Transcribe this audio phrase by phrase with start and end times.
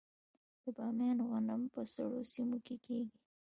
[0.63, 3.17] د بامیان غنم په سړو سیمو کې کیږي.